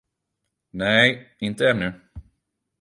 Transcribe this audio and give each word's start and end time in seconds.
Nej, 0.69 1.35
inte 1.39 1.69
ännu. 1.69 1.93